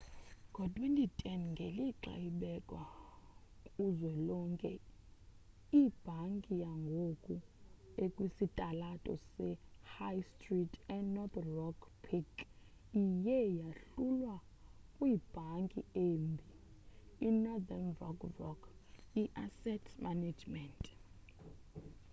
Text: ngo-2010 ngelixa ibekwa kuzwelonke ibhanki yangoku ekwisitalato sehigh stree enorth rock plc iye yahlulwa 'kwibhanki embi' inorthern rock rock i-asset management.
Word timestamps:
ngo-2010 0.51 1.39
ngelixa 1.53 2.13
ibekwa 2.29 2.83
kuzwelonke 3.73 4.71
ibhanki 5.81 6.53
yangoku 6.65 7.35
ekwisitalato 8.03 9.13
sehigh 9.31 10.21
stree 10.29 10.73
enorth 10.97 11.37
rock 11.57 11.79
plc 12.03 12.35
iye 13.03 13.37
yahlulwa 13.59 14.35
'kwibhanki 14.95 15.81
embi' 16.07 16.49
inorthern 17.27 17.87
rock 18.01 18.19
rock 18.39 18.61
i-asset 19.21 19.85
management. 20.05 20.81